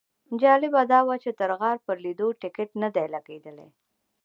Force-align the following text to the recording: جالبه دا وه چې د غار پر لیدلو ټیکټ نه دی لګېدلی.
جالبه 0.41 0.81
دا 0.91 0.99
وه 1.07 1.15
چې 1.23 1.29
د 1.39 1.41
غار 1.59 1.77
پر 1.85 1.97
لیدلو 2.03 2.27
ټیکټ 2.41 2.69
نه 2.81 2.89
دی 2.95 3.05
لګېدلی. 3.15 3.67